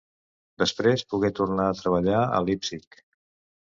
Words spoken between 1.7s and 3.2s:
a treballar a Leipzig.